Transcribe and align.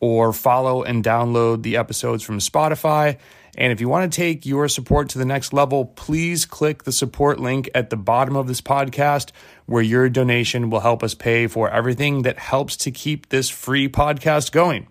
or 0.00 0.32
follow 0.32 0.82
and 0.82 1.04
download 1.04 1.62
the 1.62 1.76
episodes 1.76 2.22
from 2.22 2.38
Spotify. 2.38 3.18
And 3.56 3.72
if 3.72 3.80
you 3.80 3.88
want 3.88 4.12
to 4.12 4.16
take 4.16 4.46
your 4.46 4.68
support 4.68 5.08
to 5.10 5.18
the 5.18 5.24
next 5.24 5.52
level, 5.52 5.84
please 5.84 6.44
click 6.44 6.84
the 6.84 6.92
support 6.92 7.40
link 7.40 7.68
at 7.74 7.90
the 7.90 7.96
bottom 7.96 8.36
of 8.36 8.46
this 8.46 8.60
podcast, 8.60 9.32
where 9.66 9.82
your 9.82 10.08
donation 10.08 10.70
will 10.70 10.80
help 10.80 11.02
us 11.02 11.14
pay 11.14 11.48
for 11.48 11.68
everything 11.68 12.22
that 12.22 12.38
helps 12.38 12.76
to 12.76 12.92
keep 12.92 13.30
this 13.30 13.50
free 13.50 13.88
podcast 13.88 14.52
going. 14.52 14.86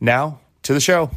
Now 0.00 0.40
to 0.62 0.72
the 0.72 0.80
show. 0.80 1.10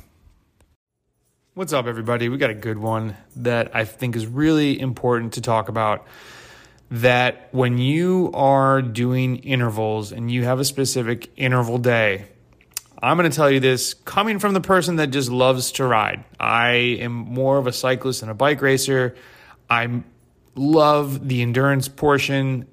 What's 1.53 1.73
up, 1.73 1.85
everybody? 1.85 2.29
We 2.29 2.38
got 2.38 2.49
a 2.49 2.55
good 2.55 2.79
one 2.79 3.17
that 3.35 3.75
I 3.75 3.83
think 3.83 4.16
is 4.16 4.25
really 4.25 4.79
important 4.79 5.33
to 5.33 5.41
talk 5.41 5.69
about. 5.69 6.07
That 6.89 7.49
when 7.51 7.77
you 7.77 8.31
are 8.33 8.81
doing 8.81 9.38
intervals 9.38 10.11
and 10.11 10.31
you 10.31 10.45
have 10.45 10.59
a 10.59 10.66
specific 10.66 11.29
interval 11.38 11.77
day, 11.77 12.25
I'm 13.03 13.17
going 13.17 13.30
to 13.30 13.35
tell 13.35 13.49
you 13.49 13.59
this 13.59 13.95
coming 13.95 14.38
from 14.38 14.53
the 14.53 14.61
person 14.61 14.97
that 14.97 15.07
just 15.07 15.31
loves 15.31 15.71
to 15.73 15.85
ride. 15.85 16.23
I 16.39 16.69
am 16.99 17.13
more 17.13 17.57
of 17.57 17.66
a 17.66 17.73
cyclist 17.73 18.21
than 18.21 18.30
a 18.30 18.35
bike 18.35 18.61
racer. 18.61 19.16
I 19.67 20.03
love 20.53 21.27
the 21.27 21.41
endurance 21.41 21.88
portion 21.88 22.67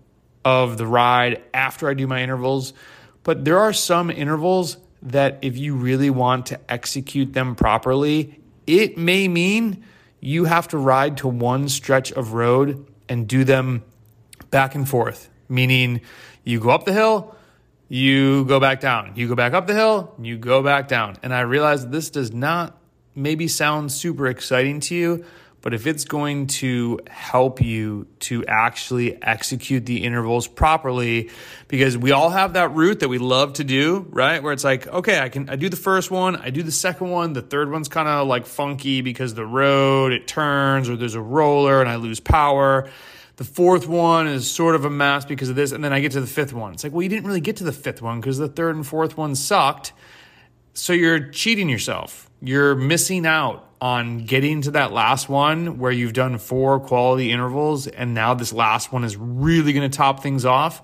of 0.45 0.77
the 0.77 0.87
ride 0.87 1.43
after 1.55 1.89
I 1.89 1.95
do 1.95 2.07
my 2.07 2.23
intervals. 2.23 2.75
But 3.23 3.47
there 3.47 3.59
are 3.59 3.73
some 3.73 4.11
intervals 4.11 4.77
that, 5.01 5.39
if 5.41 5.57
you 5.57 5.77
really 5.77 6.11
want 6.11 6.47
to 6.47 6.61
execute 6.71 7.33
them 7.33 7.55
properly, 7.55 8.39
it 8.67 8.99
may 8.99 9.29
mean 9.29 9.83
you 10.21 10.45
have 10.45 10.69
to 10.69 10.79
ride 10.79 11.17
to 11.19 11.29
one 11.29 11.71
stretch 11.71 12.13
of 12.13 12.35
road 12.35 12.87
and 13.09 13.27
do 13.27 13.45
them 13.45 13.83
back 14.51 14.75
and 14.75 14.87
forth, 14.87 15.31
meaning 15.49 16.03
you 16.45 16.61
go 16.61 16.71
up 16.71 16.85
the 16.85 16.93
hill 16.93 17.35
you 17.89 18.45
go 18.45 18.61
back 18.61 18.81
down. 18.81 19.13
You 19.17 19.29
go 19.29 19.35
back 19.35 19.55
up 19.55 19.67
the 19.67 19.75
hill, 19.75 20.15
you 20.21 20.37
go 20.37 20.63
back 20.63 20.89
down. 20.89 21.17
And 21.23 21.35
I 21.35 21.41
realize 21.41 21.87
this 21.87 22.11
does 22.11 22.33
not 22.33 22.79
maybe 23.15 23.49
sound 23.49 23.91
super 23.91 24.27
exciting 24.27 24.81
to 24.81 24.95
you, 24.95 25.25
but 25.61 25.75
if 25.75 25.87
it's 25.87 26.05
going 26.05 26.47
to 26.47 27.01
help 27.09 27.61
you 27.61 28.07
to 28.21 28.45
actually 28.47 29.21
execute 29.23 29.87
the 29.87 30.05
intervals 30.05 30.47
properly, 30.47 31.31
because 31.67 31.99
we 31.99 32.13
all 32.13 32.31
have 32.31 32.53
that 32.53 32.75
route 32.75 33.01
that 33.01 33.09
we 33.09 33.19
love 33.19 33.55
to 33.55 33.65
do, 33.65 34.07
right? 34.11 34.41
Where 34.41 34.53
it's 34.53 34.63
like, 34.63 34.87
okay, 34.87 35.19
I 35.19 35.29
can, 35.31 35.51
I 35.51 35.57
do 35.57 35.69
the 35.69 35.77
first 35.77 36.11
one, 36.11 36.37
I 36.37 36.51
do 36.51 36.63
the 36.63 36.71
second 36.71 37.11
one, 37.11 37.33
the 37.33 37.43
third 37.43 37.73
one's 37.73 37.89
kind 37.89 38.07
of 38.07 38.29
like 38.29 38.47
funky 38.47 39.01
because 39.01 39.35
the 39.35 39.47
road, 39.47 40.13
it 40.13 40.29
turns 40.29 40.89
or 40.89 40.97
there's 40.97 41.17
a 41.17 41.21
roller 41.21 41.81
and 41.81 41.91
I 41.91 41.97
lose 41.97 42.21
power. 42.21 42.89
The 43.39 43.45
fourth 43.45 43.87
one 43.87 44.27
is 44.27 44.51
sort 44.51 44.75
of 44.75 44.85
a 44.85 44.91
mess 44.91 45.25
because 45.25 45.49
of 45.49 45.55
this. 45.55 45.71
And 45.71 45.85
then 45.85 45.93
I 45.93 46.01
get 46.01 46.11
to 46.13 46.21
the 46.21 46.27
fifth 46.27 46.53
one. 46.53 46.73
It's 46.73 46.83
like, 46.83 46.93
well, 46.93 47.03
you 47.03 47.09
didn't 47.09 47.25
really 47.25 47.41
get 47.41 47.59
to 47.59 47.65
the 47.65 47.73
fifth 47.73 48.03
one 48.03 48.21
because 48.21 48.37
the 48.37 48.49
third 48.49 48.75
and 48.75 48.85
fourth 48.85 49.17
one 49.17 49.37
sucked. 49.37 49.93
So 50.75 50.93
you're 50.93 51.29
cheating 51.29 51.69
yourself. 51.69 52.29
You're 52.43 52.75
missing 52.75 53.27
out 53.27 53.71
on 53.81 54.25
getting 54.25 54.63
to 54.63 54.73
that 54.73 54.93
last 54.93 55.29
one 55.29 55.79
where 55.79 55.93
you've 55.93 56.15
done 56.15 56.39
four 56.39 56.81
quality 56.81 57.31
intervals. 57.31 57.87
And 57.87 58.13
now 58.13 58.35
this 58.35 58.53
last 58.53 58.93
one 58.93 59.05
is 59.05 59.17
really 59.17 59.73
going 59.73 59.89
to 59.89 59.97
top 59.97 60.21
things 60.21 60.45
off. 60.45 60.83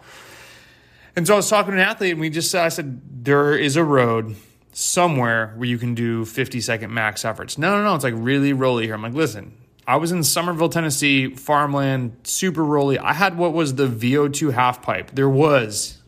And 1.17 1.27
so 1.27 1.35
I 1.35 1.37
was 1.39 1.51
talking 1.51 1.73
to 1.73 1.79
an 1.79 1.85
athlete 1.85 2.13
and 2.13 2.21
we 2.21 2.31
just 2.31 2.55
I 2.55 2.69
said, 2.69 3.25
there 3.25 3.59
is 3.59 3.75
a 3.75 3.83
road 3.83 4.37
somewhere 4.73 5.55
where 5.57 5.69
you 5.69 5.79
can 5.79 5.97
do 5.97 6.25
50 6.25 6.61
second 6.61 6.95
max 6.95 7.25
efforts. 7.25 7.59
No, 7.59 7.77
no, 7.79 7.83
no. 7.83 7.97
It's 7.97 8.05
like 8.05 8.15
really 8.17 8.53
rolly 8.53 8.85
here. 8.85 8.95
I'm 8.95 9.03
like, 9.03 9.13
listen, 9.13 9.57
I 9.87 9.97
was 9.97 10.13
in 10.13 10.25
Somerville, 10.25 10.69
Tennessee, 10.69 11.35
farmland, 11.35 12.17
super 12.25 12.65
rolly. 12.65 12.99
I 12.99 13.13
had 13.13 13.37
what 13.37 13.53
was 13.53 13.75
the 13.75 13.87
VO2 13.87 14.53
half 14.53 14.83
pipe. 14.83 15.11
There 15.13 15.29
was, 15.29 15.99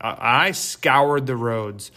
I 0.00 0.52
scoured 0.52 1.26
the 1.26 1.36
roads 1.36 1.92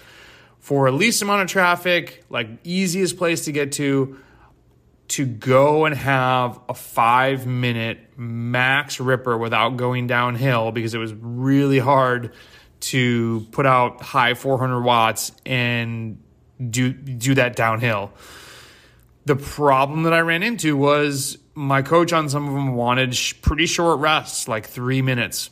for 0.60 0.90
least 0.92 1.22
amount 1.22 1.42
of 1.42 1.48
traffic, 1.48 2.24
like 2.30 2.48
easiest 2.64 3.18
place 3.18 3.46
to 3.46 3.52
get 3.52 3.74
to, 3.74 4.18
to 5.10 5.26
go 5.26 5.86
and 5.86 5.96
have 5.96 6.60
a 6.68 6.74
five 6.74 7.46
minute 7.46 8.00
max 8.18 9.00
ripper 9.00 9.38
without 9.38 9.78
going 9.78 10.08
downhill 10.08 10.72
because 10.72 10.94
it 10.94 10.98
was 10.98 11.14
really 11.14 11.80
hard 11.80 12.34
to 12.80 13.46
put 13.52 13.66
out 13.66 14.02
high 14.02 14.34
400 14.34 14.82
watts 14.82 15.32
and 15.46 16.22
do 16.70 16.92
do 16.92 17.36
that 17.36 17.56
downhill. 17.56 18.12
The 19.26 19.36
problem 19.36 20.04
that 20.04 20.14
I 20.14 20.20
ran 20.20 20.44
into 20.44 20.78
was 20.78 21.38
my 21.56 21.82
coach 21.82 22.14
on 22.14 22.30
some 22.30 22.48
of 22.48 22.54
them 22.54 22.76
wanted 22.76 23.16
sh- 23.16 23.34
pretty 23.42 23.66
short 23.66 24.00
rests, 24.00 24.48
like 24.48 24.68
three 24.68 25.02
minutes. 25.02 25.50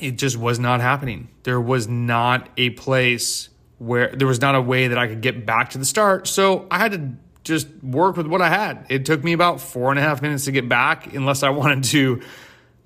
It 0.00 0.12
just 0.12 0.36
was 0.36 0.58
not 0.58 0.80
happening. 0.80 1.28
There 1.44 1.60
was 1.60 1.86
not 1.86 2.48
a 2.56 2.70
place 2.70 3.50
where 3.78 4.14
there 4.14 4.26
was 4.26 4.40
not 4.40 4.54
a 4.54 4.60
way 4.60 4.88
that 4.88 4.98
I 4.98 5.06
could 5.06 5.20
get 5.20 5.44
back 5.44 5.70
to 5.70 5.78
the 5.78 5.84
start. 5.84 6.26
So 6.26 6.66
I 6.70 6.78
had 6.78 6.92
to 6.92 7.12
just 7.44 7.68
work 7.82 8.16
with 8.16 8.26
what 8.26 8.40
I 8.40 8.48
had. 8.48 8.86
It 8.88 9.04
took 9.04 9.22
me 9.22 9.32
about 9.32 9.60
four 9.60 9.90
and 9.90 9.98
a 9.98 10.02
half 10.02 10.22
minutes 10.22 10.46
to 10.46 10.52
get 10.52 10.68
back, 10.68 11.14
unless 11.14 11.42
I 11.42 11.50
wanted 11.50 11.84
to 11.84 12.22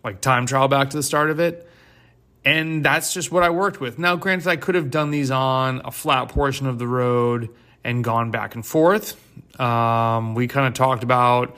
like 0.02 0.20
time 0.20 0.46
trial 0.46 0.68
back 0.68 0.90
to 0.90 0.96
the 0.96 1.02
start 1.02 1.30
of 1.30 1.40
it. 1.40 1.68
And 2.46 2.84
that's 2.84 3.12
just 3.12 3.32
what 3.32 3.42
I 3.42 3.50
worked 3.50 3.80
with. 3.80 3.98
Now, 3.98 4.14
granted, 4.14 4.46
I 4.46 4.54
could 4.54 4.76
have 4.76 4.88
done 4.88 5.10
these 5.10 5.32
on 5.32 5.82
a 5.84 5.90
flat 5.90 6.28
portion 6.28 6.68
of 6.68 6.78
the 6.78 6.86
road 6.86 7.50
and 7.82 8.04
gone 8.04 8.30
back 8.30 8.54
and 8.54 8.64
forth. 8.64 9.20
Um, 9.60 10.36
we 10.36 10.46
kind 10.46 10.68
of 10.68 10.74
talked 10.74 11.02
about 11.02 11.56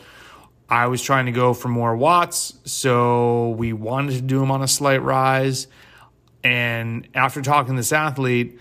I 0.70 0.86
was 0.86 1.02
trying 1.02 1.26
to 1.26 1.32
go 1.32 1.54
for 1.54 1.68
more 1.68 1.96
watts, 1.96 2.54
so 2.64 3.50
we 3.50 3.72
wanted 3.72 4.12
to 4.14 4.20
do 4.22 4.40
them 4.40 4.50
on 4.50 4.62
a 4.62 4.68
slight 4.68 5.02
rise. 5.02 5.66
And 6.42 7.08
after 7.14 7.40
talking 7.42 7.74
to 7.74 7.80
this 7.80 7.92
athlete, 7.92 8.58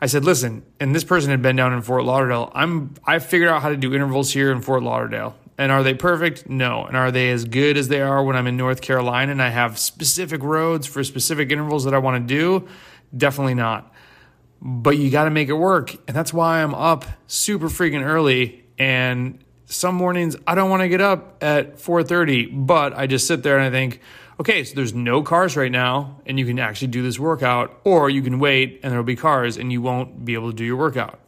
I 0.00 0.06
said, 0.06 0.24
"Listen," 0.24 0.64
and 0.80 0.94
this 0.94 1.04
person 1.04 1.30
had 1.30 1.42
been 1.42 1.56
down 1.56 1.72
in 1.72 1.80
Fort 1.82 2.04
Lauderdale. 2.04 2.50
I'm 2.54 2.94
I 3.06 3.18
figured 3.20 3.48
out 3.48 3.62
how 3.62 3.68
to 3.68 3.76
do 3.76 3.94
intervals 3.94 4.32
here 4.32 4.50
in 4.50 4.62
Fort 4.62 4.82
Lauderdale. 4.82 5.36
And 5.56 5.70
are 5.70 5.82
they 5.82 5.94
perfect? 5.94 6.48
No. 6.48 6.84
And 6.84 6.96
are 6.96 7.10
they 7.10 7.30
as 7.30 7.44
good 7.44 7.76
as 7.76 7.88
they 7.88 8.00
are 8.00 8.24
when 8.24 8.36
I'm 8.36 8.46
in 8.46 8.56
North 8.56 8.80
Carolina 8.80 9.32
and 9.32 9.40
I 9.42 9.50
have 9.50 9.78
specific 9.78 10.42
roads 10.42 10.86
for 10.86 11.04
specific 11.04 11.52
intervals 11.52 11.84
that 11.84 11.94
I 11.94 11.98
want 11.98 12.26
to 12.28 12.34
do? 12.34 12.66
Definitely 13.16 13.54
not 13.54 13.94
but 14.64 14.96
you 14.96 15.10
got 15.10 15.24
to 15.24 15.30
make 15.30 15.50
it 15.50 15.54
work. 15.54 15.94
And 16.08 16.16
that's 16.16 16.32
why 16.32 16.62
I'm 16.62 16.74
up 16.74 17.04
super 17.26 17.68
freaking 17.68 18.02
early. 18.02 18.64
And 18.78 19.44
some 19.66 19.94
mornings 19.94 20.36
I 20.46 20.54
don't 20.54 20.70
want 20.70 20.80
to 20.80 20.88
get 20.88 21.02
up 21.02 21.42
at 21.42 21.76
4:30, 21.76 22.66
but 22.66 22.96
I 22.96 23.06
just 23.06 23.26
sit 23.26 23.42
there 23.42 23.58
and 23.58 23.66
I 23.66 23.70
think, 23.70 24.00
okay, 24.40 24.64
so 24.64 24.74
there's 24.74 24.94
no 24.94 25.22
cars 25.22 25.56
right 25.56 25.70
now 25.70 26.20
and 26.26 26.38
you 26.38 26.46
can 26.46 26.58
actually 26.58 26.88
do 26.88 27.02
this 27.02 27.18
workout 27.18 27.78
or 27.84 28.08
you 28.08 28.22
can 28.22 28.38
wait 28.38 28.80
and 28.82 28.90
there'll 28.90 29.04
be 29.04 29.16
cars 29.16 29.58
and 29.58 29.70
you 29.70 29.82
won't 29.82 30.24
be 30.24 30.34
able 30.34 30.50
to 30.50 30.56
do 30.56 30.64
your 30.64 30.76
workout. 30.76 31.20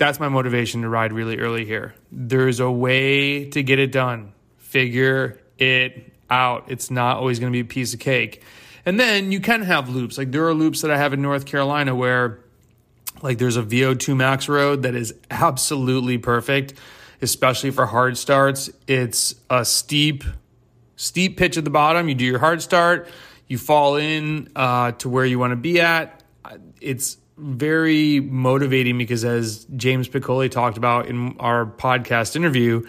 That's 0.00 0.18
my 0.18 0.30
motivation 0.30 0.80
to 0.80 0.88
ride 0.88 1.12
really 1.12 1.36
early 1.36 1.66
here. 1.66 1.94
There's 2.10 2.58
a 2.58 2.70
way 2.70 3.50
to 3.50 3.62
get 3.62 3.78
it 3.78 3.92
done. 3.92 4.32
Figure 4.56 5.38
it 5.58 6.10
out. 6.30 6.64
It's 6.68 6.90
not 6.90 7.18
always 7.18 7.38
going 7.38 7.52
to 7.52 7.54
be 7.54 7.60
a 7.60 7.66
piece 7.66 7.92
of 7.92 8.00
cake. 8.00 8.42
And 8.86 8.98
then 8.98 9.30
you 9.30 9.40
can 9.40 9.60
have 9.60 9.90
loops. 9.90 10.16
Like 10.16 10.32
there 10.32 10.48
are 10.48 10.54
loops 10.54 10.80
that 10.80 10.90
I 10.90 10.96
have 10.96 11.12
in 11.12 11.20
North 11.20 11.44
Carolina 11.44 11.94
where 11.94 12.40
like 13.20 13.36
there's 13.36 13.58
a 13.58 13.62
VO2 13.62 14.16
max 14.16 14.48
road 14.48 14.84
that 14.84 14.94
is 14.94 15.12
absolutely 15.30 16.16
perfect, 16.16 16.72
especially 17.20 17.70
for 17.70 17.84
hard 17.84 18.16
starts. 18.16 18.70
It's 18.86 19.34
a 19.50 19.66
steep, 19.66 20.24
steep 20.96 21.36
pitch 21.36 21.58
at 21.58 21.64
the 21.64 21.70
bottom. 21.70 22.08
You 22.08 22.14
do 22.14 22.24
your 22.24 22.38
hard 22.38 22.62
start, 22.62 23.06
you 23.48 23.58
fall 23.58 23.96
in 23.96 24.48
uh, 24.56 24.92
to 24.92 25.10
where 25.10 25.26
you 25.26 25.38
want 25.38 25.50
to 25.50 25.56
be 25.56 25.78
at. 25.78 26.22
It's 26.80 27.18
very 27.40 28.20
motivating 28.20 28.98
because, 28.98 29.24
as 29.24 29.66
James 29.76 30.08
Piccoli 30.08 30.50
talked 30.50 30.76
about 30.76 31.06
in 31.06 31.36
our 31.38 31.66
podcast 31.66 32.36
interview, 32.36 32.86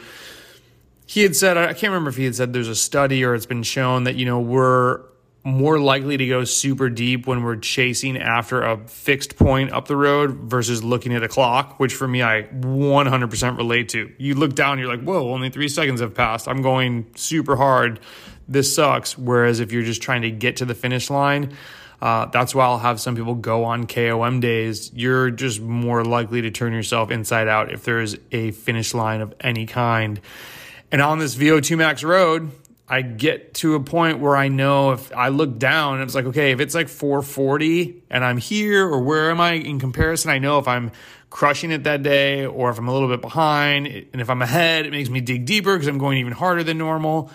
he 1.06 1.24
had 1.24 1.36
said, 1.36 1.58
I 1.58 1.74
can't 1.74 1.92
remember 1.92 2.10
if 2.10 2.18
he 2.18 2.26
had 2.26 2.36
said 2.36 2.54
there's 2.54 2.68
a 2.68 2.76
study 2.76 3.24
or 3.24 3.36
it's 3.36 3.46
been 3.46 3.64
shown 3.64 4.06
that, 4.06 4.16
you 4.16 4.26
know, 4.26 4.40
we're 4.40 5.02
more 5.44 5.80
likely 5.80 6.18
to 6.18 6.28
go 6.28 6.44
super 6.44 6.90
deep 6.90 7.26
when 7.26 7.44
we're 7.44 7.56
chasing 7.56 8.18
after 8.18 8.62
a 8.62 8.78
fixed 8.88 9.36
point 9.38 9.72
up 9.72 9.88
the 9.88 9.96
road 9.96 10.32
versus 10.32 10.84
looking 10.84 11.14
at 11.14 11.24
a 11.24 11.28
clock, 11.28 11.80
which 11.80 11.94
for 11.94 12.08
me, 12.08 12.22
I 12.22 12.44
100% 12.44 13.58
relate 13.58 13.90
to. 13.90 14.12
You 14.18 14.36
look 14.36 14.54
down, 14.54 14.78
you're 14.78 14.88
like, 14.88 15.04
whoa, 15.04 15.34
only 15.34 15.50
three 15.50 15.68
seconds 15.68 16.00
have 16.00 16.14
passed. 16.14 16.48
I'm 16.48 16.62
going 16.62 17.08
super 17.16 17.56
hard. 17.56 18.00
This 18.48 18.74
sucks. 18.74 19.18
Whereas 19.18 19.60
if 19.60 19.72
you're 19.72 19.84
just 19.84 20.02
trying 20.02 20.22
to 20.22 20.32
get 20.32 20.58
to 20.58 20.66
the 20.66 20.76
finish 20.76 21.10
line, 21.10 21.56
uh, 22.02 22.26
that's 22.26 22.56
why 22.56 22.66
I'll 22.66 22.80
have 22.80 23.00
some 23.00 23.16
people 23.16 23.36
go 23.36 23.64
on 23.64 23.86
KOM 23.86 24.40
days. 24.40 24.92
You're 24.94 25.30
just 25.30 25.62
more 25.62 26.04
likely 26.04 26.42
to 26.42 26.52
turn 26.52 26.74
yourself 26.74 27.12
inside 27.12 27.48
out 27.48 27.72
if 27.72 27.84
there's 27.84 28.16
a 28.32 28.52
finish 28.52 28.94
line 28.94 29.22
of 29.22 29.36
any 29.40 29.68
kind. 29.68 30.20
And 30.92 31.02
on 31.02 31.20
this 31.20 31.36
VO2 31.36 31.78
max 31.78 32.04
road, 32.04 32.52
I 32.90 33.04
get 33.04 33.54
to 33.56 33.76
a 33.76 33.80
point 33.80 34.20
where 34.20 34.36
I 34.36 34.48
know 34.48 34.92
if 34.92 35.16
I 35.16 35.30
look 35.30 35.60
down 35.60 35.96
and 35.96 36.04
it's 36.04 36.16
like, 36.16 36.26
okay, 36.26 36.52
if 36.52 36.60
it's 36.60 36.76
like 36.76 36.90
440 36.90 38.04
and 38.10 38.26
I'm 38.26 38.38
here 38.38 38.86
or 38.86 39.02
where 39.02 39.30
am 39.30 39.40
I 39.40 39.54
in 39.54 39.80
comparison? 39.80 40.32
I 40.32 40.40
know 40.40 40.58
if 40.58 40.68
I'm 40.68 40.92
crushing 41.30 41.72
it 41.72 41.86
that 41.86 42.04
day 42.04 42.46
or 42.46 42.70
if 42.72 42.78
I'm 42.78 42.88
a 42.88 42.94
little 42.94 43.08
bit 43.08 43.22
behind. 43.22 43.88
And 43.88 44.22
if 44.22 44.30
I'm 44.30 44.42
ahead, 44.42 44.86
it 44.86 44.92
makes 44.92 45.10
me 45.10 45.22
dig 45.22 45.46
deeper 45.46 45.74
because 45.74 45.88
I'm 45.88 46.00
going 46.00 46.18
even 46.18 46.34
harder 46.34 46.64
than 46.64 46.80
normal. 46.80 47.32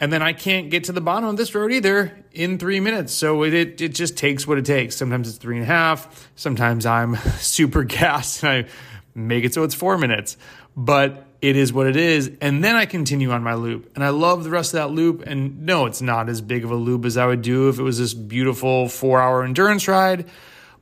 And 0.00 0.12
then 0.12 0.22
I 0.22 0.32
can't 0.32 0.70
get 0.70 0.84
to 0.84 0.92
the 0.92 1.00
bottom 1.00 1.28
of 1.28 1.36
this 1.36 1.54
road 1.54 1.72
either 1.72 2.16
in 2.32 2.58
three 2.58 2.78
minutes. 2.78 3.12
So 3.12 3.42
it, 3.42 3.52
it, 3.52 3.80
it 3.80 3.94
just 3.94 4.16
takes 4.16 4.46
what 4.46 4.58
it 4.58 4.64
takes. 4.64 4.96
Sometimes 4.96 5.28
it's 5.28 5.38
three 5.38 5.56
and 5.56 5.64
a 5.64 5.66
half. 5.66 6.30
Sometimes 6.36 6.86
I'm 6.86 7.16
super 7.38 7.82
gassed 7.82 8.44
and 8.44 8.66
I 8.66 8.70
make 9.14 9.44
it 9.44 9.54
so 9.54 9.64
it's 9.64 9.74
four 9.74 9.98
minutes. 9.98 10.36
But 10.76 11.26
it 11.40 11.56
is 11.56 11.72
what 11.72 11.86
it 11.86 11.96
is. 11.96 12.30
And 12.40 12.62
then 12.62 12.74
I 12.76 12.86
continue 12.86 13.30
on 13.30 13.42
my 13.42 13.54
loop. 13.54 13.92
And 13.94 14.04
I 14.04 14.10
love 14.10 14.44
the 14.44 14.50
rest 14.50 14.74
of 14.74 14.78
that 14.78 14.90
loop. 14.90 15.22
And 15.26 15.64
no, 15.66 15.86
it's 15.86 16.02
not 16.02 16.28
as 16.28 16.40
big 16.40 16.64
of 16.64 16.70
a 16.70 16.76
loop 16.76 17.04
as 17.04 17.16
I 17.16 17.26
would 17.26 17.42
do 17.42 17.68
if 17.68 17.78
it 17.78 17.82
was 17.82 17.98
this 17.98 18.14
beautiful 18.14 18.88
four 18.88 19.20
hour 19.20 19.44
endurance 19.44 19.86
ride, 19.86 20.28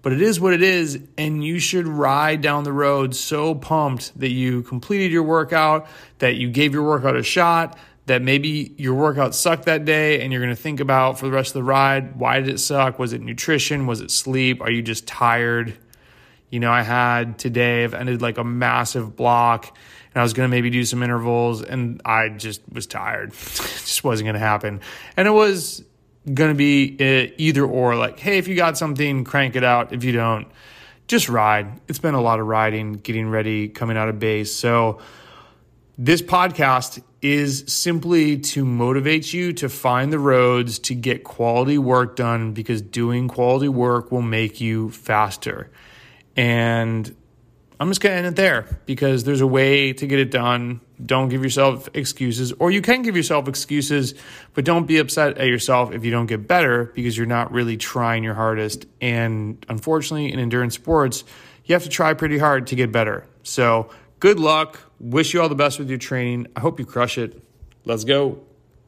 but 0.02 0.12
it 0.12 0.22
is 0.22 0.40
what 0.40 0.54
it 0.54 0.62
is. 0.62 0.98
And 1.18 1.44
you 1.44 1.58
should 1.58 1.86
ride 1.86 2.40
down 2.40 2.64
the 2.64 2.72
road 2.72 3.14
so 3.14 3.54
pumped 3.54 4.18
that 4.18 4.30
you 4.30 4.62
completed 4.62 5.12
your 5.12 5.24
workout, 5.24 5.86
that 6.18 6.36
you 6.36 6.50
gave 6.50 6.72
your 6.72 6.84
workout 6.84 7.16
a 7.16 7.22
shot, 7.22 7.76
that 8.06 8.22
maybe 8.22 8.74
your 8.76 8.94
workout 8.94 9.34
sucked 9.34 9.64
that 9.64 9.84
day 9.84 10.20
and 10.20 10.32
you're 10.32 10.40
going 10.40 10.54
to 10.54 10.60
think 10.60 10.80
about 10.80 11.18
for 11.18 11.26
the 11.26 11.32
rest 11.32 11.50
of 11.50 11.54
the 11.54 11.64
ride 11.64 12.16
why 12.18 12.40
did 12.40 12.48
it 12.48 12.58
suck? 12.58 12.98
Was 12.98 13.12
it 13.12 13.20
nutrition? 13.20 13.86
Was 13.86 14.00
it 14.00 14.10
sleep? 14.10 14.60
Are 14.60 14.70
you 14.70 14.82
just 14.82 15.06
tired? 15.06 15.76
You 16.50 16.60
know, 16.60 16.70
I 16.70 16.82
had 16.82 17.38
today, 17.38 17.84
I've 17.84 17.94
ended 17.94 18.22
like 18.22 18.38
a 18.38 18.44
massive 18.44 19.16
block 19.16 19.76
and 20.14 20.20
I 20.20 20.22
was 20.22 20.32
going 20.32 20.48
to 20.48 20.50
maybe 20.50 20.70
do 20.70 20.84
some 20.84 21.02
intervals 21.02 21.62
and 21.62 22.00
I 22.04 22.28
just 22.28 22.62
was 22.72 22.86
tired. 22.86 23.32
just 23.32 24.04
wasn't 24.04 24.26
going 24.26 24.34
to 24.34 24.40
happen. 24.40 24.80
And 25.16 25.26
it 25.26 25.32
was 25.32 25.84
going 26.32 26.50
to 26.50 26.56
be 26.56 26.96
uh, 27.00 27.32
either 27.36 27.64
or 27.64 27.96
like, 27.96 28.18
hey, 28.18 28.38
if 28.38 28.48
you 28.48 28.54
got 28.54 28.78
something, 28.78 29.24
crank 29.24 29.56
it 29.56 29.64
out. 29.64 29.92
If 29.92 30.04
you 30.04 30.12
don't, 30.12 30.46
just 31.08 31.28
ride. 31.28 31.80
It's 31.88 31.98
been 31.98 32.14
a 32.14 32.20
lot 32.20 32.40
of 32.40 32.46
riding, 32.46 32.94
getting 32.94 33.28
ready, 33.28 33.68
coming 33.68 33.96
out 33.96 34.08
of 34.08 34.18
base. 34.18 34.54
So, 34.54 35.00
this 35.98 36.20
podcast 36.20 37.02
is 37.22 37.64
simply 37.66 38.38
to 38.38 38.64
motivate 38.64 39.32
you 39.32 39.52
to 39.54 39.69
find 39.69 40.12
the 40.12 40.19
roads 40.19 40.78
to 40.78 40.94
get 40.94 41.25
quality 41.25 41.78
work 41.78 42.16
done 42.16 42.52
because 42.52 42.82
doing 42.82 43.28
quality 43.28 43.69
work 43.69 44.12
will 44.12 44.22
make 44.22 44.60
you 44.60 44.90
faster. 44.90 45.70
And 46.37 47.16
I'm 47.81 47.88
just 47.88 48.00
going 48.00 48.12
to 48.12 48.19
end 48.19 48.26
it 48.26 48.37
there 48.37 48.78
because 48.84 49.25
there's 49.25 49.40
a 49.40 49.46
way 49.46 49.94
to 49.94 50.06
get 50.06 50.19
it 50.19 50.31
done. 50.31 50.81
Don't 51.04 51.28
give 51.28 51.43
yourself 51.43 51.88
excuses, 51.94 52.52
or 52.52 52.70
you 52.70 52.81
can 52.81 53.02
give 53.02 53.16
yourself 53.16 53.49
excuses, 53.49 54.14
but 54.54 54.64
don't 54.64 54.87
be 54.87 54.99
upset 54.99 55.38
at 55.38 55.46
yourself 55.46 55.92
if 55.92 56.04
you 56.04 56.10
don't 56.10 56.26
get 56.26 56.46
better 56.46 56.92
because 56.94 57.16
you're 57.16 57.26
not 57.26 57.52
really 57.52 57.76
trying 57.76 58.22
your 58.22 58.34
hardest. 58.34 58.87
And 59.00 59.64
unfortunately, 59.69 60.32
in 60.32 60.38
endurance 60.38 60.75
sports, 60.75 61.25
you 61.64 61.75
have 61.75 61.82
to 61.82 61.88
try 61.88 62.14
pretty 62.14 62.38
hard 62.38 62.69
to 62.69 62.76
get 62.76 62.92
better. 62.92 63.26
So, 63.42 63.90
good 64.20 64.38
luck. 64.40 64.80
Wish 64.98 65.34
you 65.34 65.42
all 65.42 65.48
the 65.48 65.54
best 65.54 65.78
with 65.78 65.88
your 65.88 65.98
training. 65.98 66.46
I 66.56 66.60
hope 66.60 66.78
you 66.78 66.86
crush 66.86 67.18
it. 67.18 67.42
Let's 67.84 68.04
go. 68.04 68.40